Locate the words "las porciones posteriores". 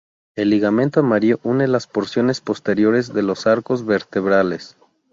1.67-3.09